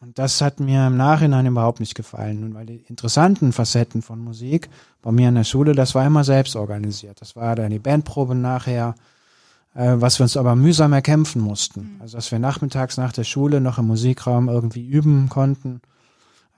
[0.01, 4.71] Und das hat mir im Nachhinein überhaupt nicht gefallen, weil die interessanten Facetten von Musik
[5.03, 7.21] bei mir in der Schule, das war immer selbst organisiert.
[7.21, 8.95] Das war dann die Bandprobe nachher,
[9.75, 11.97] äh, was wir uns aber mühsam erkämpfen mussten.
[11.97, 12.01] Mhm.
[12.01, 15.83] Also dass wir nachmittags nach der Schule noch im Musikraum irgendwie üben konnten.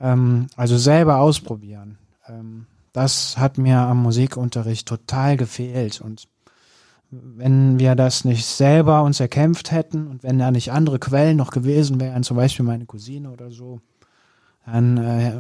[0.01, 1.99] Ähm, also selber ausprobieren.
[2.29, 6.01] Ähm, das hat mir am Musikunterricht total gefehlt.
[6.01, 6.29] Und
[7.13, 11.51] wenn wir das nicht selber uns erkämpft hätten und wenn da nicht andere Quellen noch
[11.51, 13.81] gewesen wären, zum Beispiel meine Cousine oder so,
[14.65, 15.33] dann äh,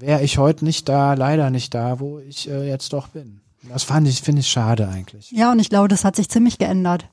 [0.00, 3.40] wäre ich heute nicht da, leider nicht da, wo ich äh, jetzt doch bin.
[3.68, 5.30] Das fand ich, finde ich schade eigentlich.
[5.30, 7.08] Ja, und ich glaube, das hat sich ziemlich geändert.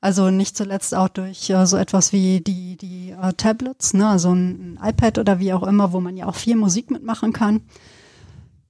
[0.00, 4.32] Also nicht zuletzt auch durch äh, so etwas wie die, die äh, Tablets, ne, also
[4.32, 7.62] ein, ein iPad oder wie auch immer, wo man ja auch viel Musik mitmachen kann.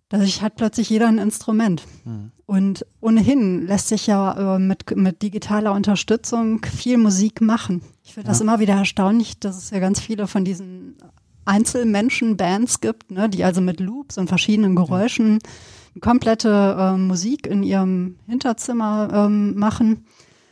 [0.08, 1.82] Dadurch hat plötzlich jeder ein Instrument.
[2.04, 2.30] Mhm.
[2.46, 7.82] Und ohnehin lässt sich ja äh, mit, mit digitaler Unterstützung viel Musik machen.
[8.04, 8.32] Ich finde ja.
[8.32, 10.96] das immer wieder erstaunlich, dass es ja ganz viele von diesen
[11.44, 15.40] Einzelmenschen, Bands gibt, ne, die also mit Loops und verschiedenen Geräuschen
[16.00, 20.04] komplette äh, Musik in ihrem Hinterzimmer ähm, machen.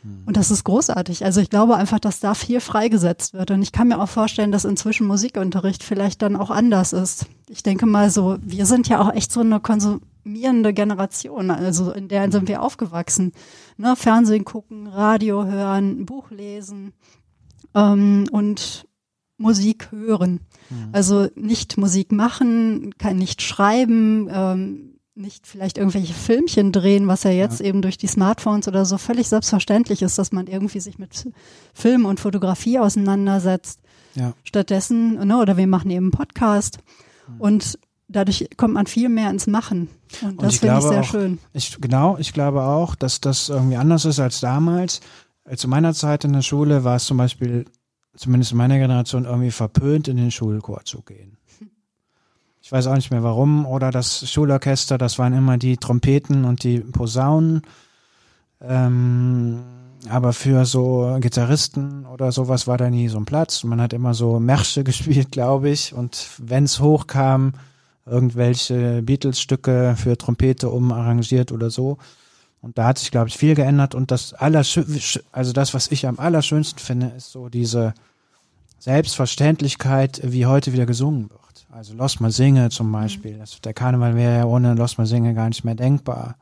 [0.03, 0.23] Mhm.
[0.25, 1.23] Und das ist großartig.
[1.25, 3.51] Also ich glaube einfach, dass da viel freigesetzt wird.
[3.51, 7.27] Und ich kann mir auch vorstellen, dass inzwischen Musikunterricht vielleicht dann auch anders ist.
[7.49, 9.59] Ich denke mal so, wir sind ja auch echt so eine
[10.25, 11.51] konsumierende Generation.
[11.51, 13.31] Also in der sind wir aufgewachsen.
[13.77, 13.95] Ne?
[13.95, 16.93] Fernsehen gucken, Radio hören, Buch lesen
[17.75, 18.87] ähm, und
[19.37, 20.39] Musik hören.
[20.69, 20.89] Mhm.
[20.93, 27.31] Also nicht Musik machen, kann nicht schreiben, ähm, nicht vielleicht irgendwelche Filmchen drehen, was ja
[27.31, 27.67] jetzt ja.
[27.67, 31.29] eben durch die Smartphones oder so völlig selbstverständlich ist, dass man irgendwie sich mit
[31.73, 33.79] Film und Fotografie auseinandersetzt.
[34.15, 34.33] Ja.
[34.43, 36.79] Stattdessen, ne, oder wir machen eben einen Podcast
[37.27, 37.41] mhm.
[37.41, 39.89] und dadurch kommt man viel mehr ins Machen.
[40.21, 41.39] Und, das finde ich sehr auch, schön.
[41.53, 45.01] Ich, genau, ich glaube auch, dass das irgendwie anders ist als damals.
[45.55, 47.65] Zu meiner Zeit in der Schule war es zum Beispiel,
[48.15, 51.37] zumindest in meiner Generation, irgendwie verpönt, in den Schulchor zu gehen.
[52.61, 53.67] Ich weiß auch nicht mehr warum.
[53.67, 57.61] Oder das Schulorchester, das waren immer die Trompeten und die Posaunen.
[58.59, 59.63] Ähm,
[60.09, 63.63] aber für so Gitarristen oder sowas war da nie so ein Platz.
[63.63, 65.93] Man hat immer so Märsche gespielt, glaube ich.
[65.93, 67.53] Und wenn es hochkam,
[68.05, 71.97] irgendwelche Beatles-Stücke für Trompete umarrangiert oder so.
[72.61, 73.95] Und da hat sich, glaube ich, viel geändert.
[73.95, 74.83] Und das Allerschö
[75.31, 77.93] also das, was ich am allerschönsten finde, ist so diese
[78.79, 81.67] Selbstverständlichkeit, wie heute wieder gesungen wird.
[81.71, 83.37] Also Los Mal Singe zum Beispiel.
[83.37, 86.37] Das, der Karneval wäre ja ohne Los Mal Singe gar nicht mehr denkbar.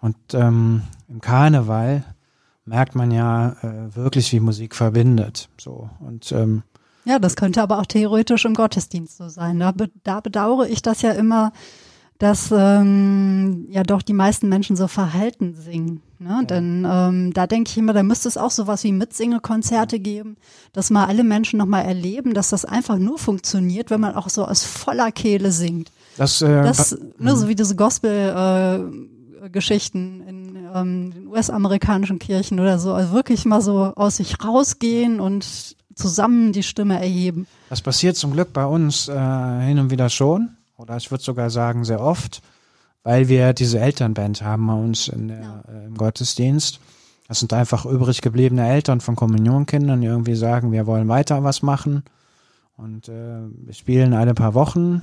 [0.00, 2.04] Und ähm, im Karneval
[2.64, 5.48] merkt man ja äh, wirklich, wie Musik verbindet.
[5.58, 6.62] So und ähm,
[7.04, 9.60] ja, das könnte aber auch theoretisch im Gottesdienst so sein.
[9.60, 11.52] Da, da bedauere ich das ja immer,
[12.18, 16.02] dass ähm, ja doch die meisten Menschen so verhalten singen.
[16.18, 16.30] Ne?
[16.30, 16.42] Ja.
[16.42, 20.36] Denn ähm, da denke ich immer, da müsste es auch sowas wie Mitsingekonzerte geben,
[20.72, 24.46] dass mal alle Menschen nochmal erleben, dass das einfach nur funktioniert, wenn man auch so
[24.46, 25.92] aus voller Kehle singt.
[26.16, 32.78] Das, äh, das ne, so wie diese Gospel-Geschichten äh, in ähm, den US-amerikanischen Kirchen oder
[32.78, 37.46] so, also wirklich mal so aus sich rausgehen und zusammen die Stimme erheben.
[37.68, 41.50] Das passiert zum Glück bei uns äh, hin und wieder schon oder ich würde sogar
[41.50, 42.42] sagen sehr oft,
[43.02, 45.64] weil wir diese Elternband haben bei uns der, ja.
[45.68, 46.80] äh, im Gottesdienst.
[47.28, 51.62] Das sind einfach übrig gebliebene Eltern von Kommunionkindern, die irgendwie sagen, wir wollen weiter was
[51.62, 52.04] machen.
[52.76, 55.02] Und äh, wir spielen alle paar Wochen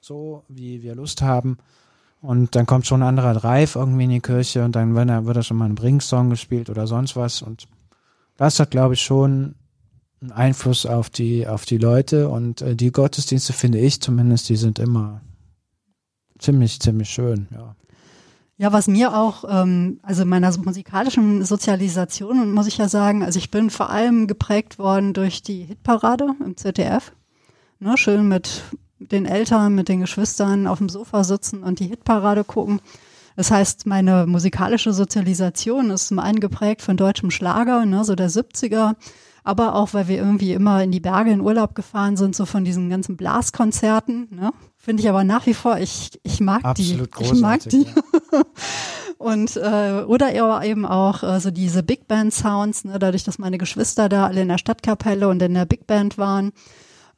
[0.00, 1.58] so, wie wir Lust haben.
[2.20, 5.24] Und dann kommt schon ein anderer Drive irgendwie in die Kirche und dann wird da,
[5.24, 7.42] wird da schon mal ein Bring-Song gespielt oder sonst was.
[7.42, 7.66] Und
[8.36, 9.54] das hat, glaube ich, schon
[10.22, 12.28] einen Einfluss auf die, auf die Leute.
[12.28, 15.20] Und äh, die Gottesdienste, finde ich zumindest, die sind immer
[16.38, 17.76] ziemlich, ziemlich schön, ja.
[18.58, 23.50] Ja, was mir auch, ähm, also meiner musikalischen Sozialisation, muss ich ja sagen, also ich
[23.50, 27.12] bin vor allem geprägt worden durch die Hitparade im ZDF.
[27.80, 28.62] Ne, schön mit
[29.00, 32.80] den Eltern, mit den Geschwistern auf dem Sofa sitzen und die Hitparade gucken.
[33.34, 38.30] Das heißt, meine musikalische Sozialisation ist zum einen geprägt von deutschem Schlager, ne, so der
[38.30, 38.94] 70er,
[39.44, 42.64] aber auch, weil wir irgendwie immer in die Berge in Urlaub gefahren sind, so von
[42.64, 44.52] diesen ganzen Blaskonzerten, ne?
[44.76, 47.24] Finde ich aber nach wie vor, ich, ich mag Absolut die.
[47.24, 47.82] Ich mag die.
[47.82, 48.42] Ja.
[49.18, 53.58] Und äh, oder eben auch äh, so diese Big Band Sounds, ne, dadurch, dass meine
[53.58, 56.50] Geschwister da alle in der Stadtkapelle und in der Big Band waren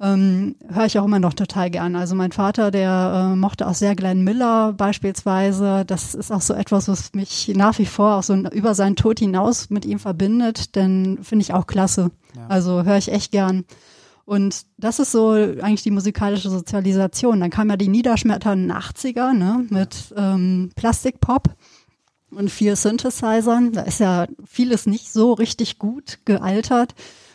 [0.01, 1.95] ähm, höre ich auch immer noch total gern.
[1.95, 5.85] Also mein Vater, der äh, mochte auch sehr Glenn Miller beispielsweise.
[5.87, 9.21] Das ist auch so etwas, was mich nach wie vor auch so über seinen Tod
[9.21, 12.11] hinaus mit ihm verbindet, denn finde ich auch klasse.
[12.35, 12.47] Ja.
[12.49, 13.65] Also höre ich echt gern.
[14.25, 17.41] Und das ist so eigentlich die musikalische Sozialisation.
[17.41, 21.55] Dann kam ja die niederschmetternden 80er ne, mit ähm, Plastikpop
[22.31, 23.73] und viel Synthesizern.
[23.73, 26.95] Da ist ja vieles nicht so richtig gut gealtert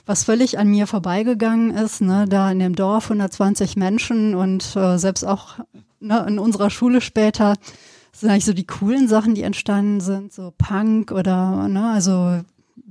[0.09, 4.97] was völlig an mir vorbeigegangen ist, ne, da in dem Dorf 120 Menschen und äh,
[4.97, 5.59] selbst auch
[5.99, 7.53] ne, in unserer Schule später
[8.11, 12.41] sind eigentlich so die coolen Sachen, die entstanden sind, so Punk oder ne, also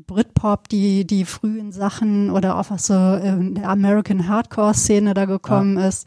[0.06, 5.24] Britpop, die die frühen Sachen oder auch was so in der American Hardcore Szene da
[5.24, 5.88] gekommen ja.
[5.88, 6.06] ist.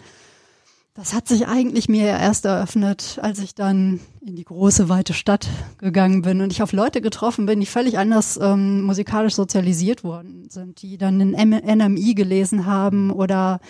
[0.93, 5.47] Das hat sich eigentlich mir erst eröffnet, als ich dann in die große, weite Stadt
[5.77, 10.49] gegangen bin und ich auf Leute getroffen bin, die völlig anders ähm, musikalisch sozialisiert worden
[10.49, 13.61] sind, die dann den NMI gelesen haben oder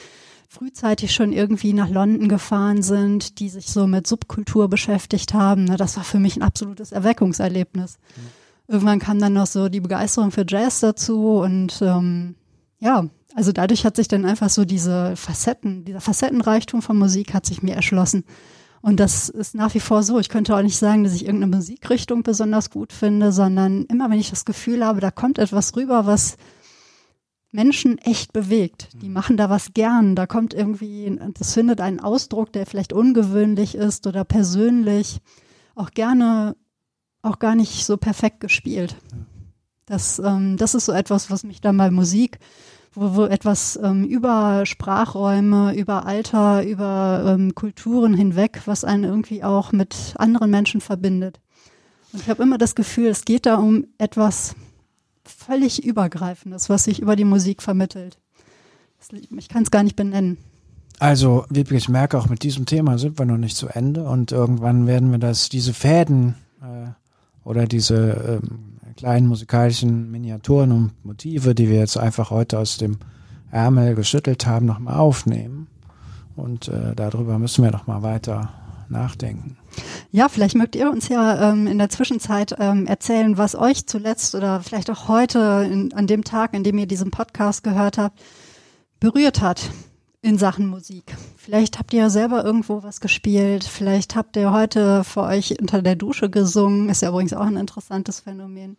[0.49, 5.67] frühzeitig schon irgendwie nach London gefahren sind, die sich so mit Subkultur beschäftigt haben.
[5.77, 7.99] Das war für mich ein absolutes Erweckungserlebnis.
[8.17, 8.21] Mhm.
[8.67, 12.35] Irgendwann kam dann noch so die Begeisterung für Jazz dazu und ähm,
[12.79, 13.05] ja,
[13.35, 17.63] also dadurch hat sich dann einfach so diese Facetten, dieser Facettenreichtum von Musik hat sich
[17.63, 18.25] mir erschlossen.
[18.81, 20.19] Und das ist nach wie vor so.
[20.19, 24.19] Ich könnte auch nicht sagen, dass ich irgendeine Musikrichtung besonders gut finde, sondern immer wenn
[24.19, 26.37] ich das Gefühl habe, da kommt etwas rüber, was
[27.51, 28.89] Menschen echt bewegt.
[29.01, 29.13] Die mhm.
[29.13, 30.15] machen da was gern.
[30.15, 35.19] Da kommt irgendwie, das findet einen Ausdruck, der vielleicht ungewöhnlich ist oder persönlich.
[35.75, 36.55] Auch gerne,
[37.21, 38.95] auch gar nicht so perfekt gespielt.
[39.85, 42.39] Das, ähm, das ist so etwas, was mich dann bei Musik
[42.93, 49.43] wo, wo etwas ähm, über Sprachräume, über Alter, über ähm, Kulturen hinweg, was einen irgendwie
[49.43, 51.39] auch mit anderen Menschen verbindet.
[52.13, 54.55] Und ich habe immer das Gefühl, es geht da um etwas
[55.23, 58.17] völlig Übergreifendes, was sich über die Musik vermittelt.
[59.37, 60.37] Ich kann es gar nicht benennen.
[60.99, 64.85] Also, ich merke auch mit diesem Thema sind wir noch nicht zu Ende und irgendwann
[64.85, 66.89] werden wir das, diese Fäden äh,
[67.43, 72.97] oder diese ähm, kleinen musikalischen Miniaturen und Motive, die wir jetzt einfach heute aus dem
[73.49, 75.65] Ärmel geschüttelt haben, nochmal aufnehmen.
[76.35, 78.53] Und äh, darüber müssen wir nochmal weiter
[78.89, 79.57] nachdenken.
[80.11, 84.35] Ja, vielleicht mögt ihr uns ja ähm, in der Zwischenzeit ähm, erzählen, was euch zuletzt
[84.35, 88.21] oder vielleicht auch heute in, an dem Tag, in dem ihr diesen Podcast gehört habt,
[88.99, 89.71] berührt hat
[90.21, 91.15] in Sachen Musik.
[91.37, 93.63] Vielleicht habt ihr ja selber irgendwo was gespielt.
[93.63, 96.89] Vielleicht habt ihr heute vor euch unter der Dusche gesungen.
[96.89, 98.77] Ist ja übrigens auch ein interessantes Phänomen.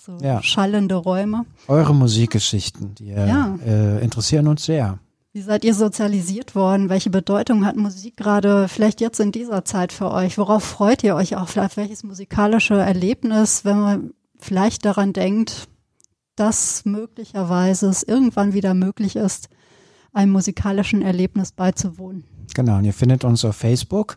[0.00, 0.40] So ja.
[0.44, 1.44] schallende Räume.
[1.66, 3.58] Eure Musikgeschichten, die ja.
[3.66, 5.00] äh, interessieren uns sehr.
[5.32, 6.88] Wie seid ihr sozialisiert worden?
[6.88, 10.38] Welche Bedeutung hat Musik gerade vielleicht jetzt in dieser Zeit für euch?
[10.38, 11.48] Worauf freut ihr euch auch?
[11.48, 15.68] Vielleicht welches musikalische Erlebnis, wenn man vielleicht daran denkt,
[16.36, 19.48] dass möglicherweise es irgendwann wieder möglich ist,
[20.12, 22.22] einem musikalischen Erlebnis beizuwohnen.
[22.54, 24.16] Genau, und ihr findet uns auf Facebook.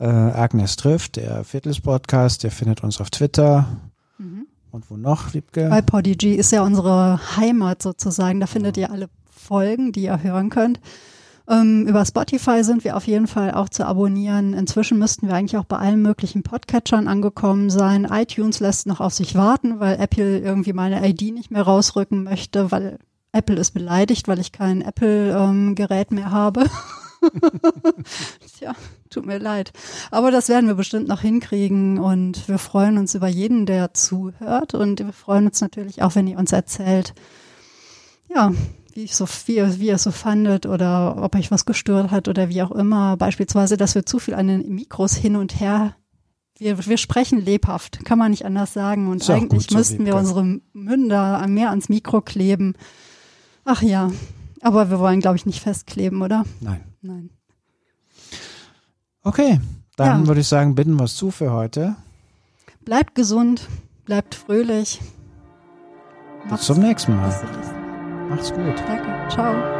[0.00, 3.66] Äh, Agnes trifft, der Viertels-Podcast, ihr findet uns auf Twitter.
[4.72, 5.68] Und wo noch, Wiebke?
[5.68, 8.40] Bei Podigy ist ja unsere Heimat sozusagen.
[8.40, 8.88] Da findet ja.
[8.88, 10.80] ihr alle Folgen, die ihr hören könnt.
[11.48, 14.54] Ähm, über Spotify sind wir auf jeden Fall auch zu abonnieren.
[14.54, 18.06] Inzwischen müssten wir eigentlich auch bei allen möglichen Podcatchern angekommen sein.
[18.08, 22.70] iTunes lässt noch auf sich warten, weil Apple irgendwie meine ID nicht mehr rausrücken möchte,
[22.70, 22.98] weil
[23.32, 26.66] Apple ist beleidigt, weil ich kein Apple-Gerät ähm, mehr habe.
[28.58, 28.74] Tja,
[29.10, 29.72] tut mir leid.
[30.10, 34.74] Aber das werden wir bestimmt noch hinkriegen und wir freuen uns über jeden, der zuhört
[34.74, 37.14] und wir freuen uns natürlich auch, wenn ihr uns erzählt,
[38.28, 38.52] ja,
[38.94, 42.28] wie, ich so, wie, wie ihr es so fandet oder ob euch was gestört hat
[42.28, 43.16] oder wie auch immer.
[43.16, 45.94] Beispielsweise, dass wir zu viel an den Mikros hin und her
[46.60, 49.08] wir, wir sprechen lebhaft, kann man nicht anders sagen.
[49.08, 52.74] Und Ist eigentlich gut so, müssten wir unsere Münder mehr ans Mikro kleben.
[53.64, 54.12] Ach ja,
[54.60, 56.44] aber wir wollen, glaube ich, nicht festkleben, oder?
[56.60, 56.84] Nein.
[57.00, 57.30] Nein.
[59.22, 59.60] Okay,
[59.96, 60.26] dann Ja.
[60.26, 61.96] würde ich sagen, bitten wir es zu für heute.
[62.84, 63.68] Bleibt gesund,
[64.04, 65.00] bleibt fröhlich.
[66.48, 67.26] Bis zum nächsten Mal.
[67.28, 68.28] Bis zum nächsten Mal.
[68.30, 68.74] Macht's gut.
[68.88, 69.28] Danke.
[69.28, 69.79] Ciao.